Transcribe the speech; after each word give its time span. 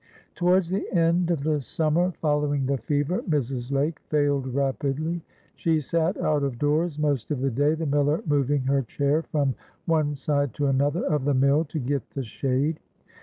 Towards 0.33 0.71
the 0.71 0.91
end 0.91 1.29
of 1.29 1.43
the 1.43 1.59
summer 1.61 2.09
following 2.13 2.65
the 2.65 2.79
fever, 2.79 3.21
Mrs. 3.29 3.71
Lake 3.71 3.99
failed 3.99 4.47
rapidly. 4.51 5.21
She 5.55 5.79
sat 5.79 6.17
out 6.17 6.41
of 6.41 6.57
doors 6.57 6.97
most 6.97 7.29
of 7.29 7.39
the 7.39 7.51
day, 7.51 7.75
the 7.75 7.85
miller 7.85 8.23
moving 8.25 8.63
her 8.63 8.81
chair 8.81 9.21
from 9.21 9.53
one 9.85 10.15
side 10.15 10.55
to 10.55 10.65
another 10.65 11.05
of 11.05 11.25
the 11.25 11.35
mill 11.35 11.65
to 11.65 11.77
get 11.77 12.09
the 12.09 12.23
shade. 12.23 12.79